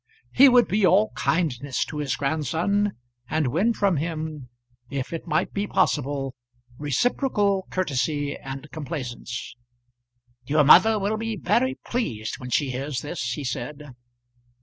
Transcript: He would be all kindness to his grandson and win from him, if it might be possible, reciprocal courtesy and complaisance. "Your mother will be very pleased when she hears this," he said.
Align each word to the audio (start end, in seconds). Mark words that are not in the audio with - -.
He 0.31 0.49
would 0.49 0.67
be 0.67 0.83
all 0.83 1.11
kindness 1.11 1.85
to 1.85 1.97
his 1.99 2.15
grandson 2.15 2.93
and 3.29 3.49
win 3.49 3.71
from 3.73 3.97
him, 3.97 4.49
if 4.89 5.13
it 5.13 5.27
might 5.27 5.53
be 5.53 5.67
possible, 5.67 6.33
reciprocal 6.79 7.67
courtesy 7.69 8.35
and 8.35 8.71
complaisance. 8.71 9.55
"Your 10.47 10.63
mother 10.63 10.97
will 10.97 11.17
be 11.17 11.35
very 11.35 11.75
pleased 11.85 12.39
when 12.39 12.49
she 12.49 12.71
hears 12.71 13.01
this," 13.01 13.33
he 13.33 13.43
said. 13.43 13.93